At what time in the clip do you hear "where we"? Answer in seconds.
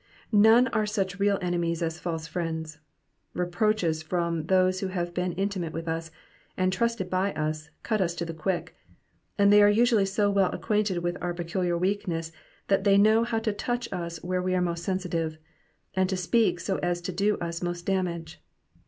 14.23-14.55